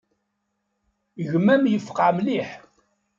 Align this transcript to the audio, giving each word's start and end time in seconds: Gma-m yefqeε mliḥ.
Gma-m 1.31 1.63
yefqeε 1.73 2.11
mliḥ. 2.17 2.49